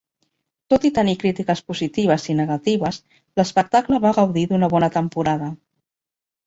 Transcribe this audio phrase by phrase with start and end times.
[0.73, 2.99] Tot i tenir crítiques positives i negatives,
[3.41, 5.57] l'espectacle va gaudir d'una bona temporada.